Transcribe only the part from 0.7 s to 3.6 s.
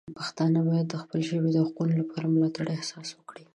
د خپلې ژبې د حقونو لپاره د ملاتړ احساس وکړي.